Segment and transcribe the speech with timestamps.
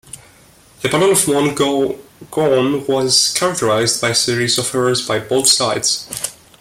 [0.81, 6.07] The Battle of Monguagon was characterized by a series of errors by both sides.